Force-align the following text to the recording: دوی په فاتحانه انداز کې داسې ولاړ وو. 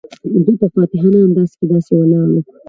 دوی 0.43 0.55
په 0.61 0.67
فاتحانه 0.73 1.19
انداز 1.23 1.51
کې 1.57 1.65
داسې 1.71 1.91
ولاړ 1.95 2.27
وو. 2.31 2.41